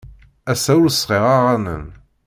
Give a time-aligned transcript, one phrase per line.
[0.51, 1.85] Ass-a ur sɛiɣ aɣanen.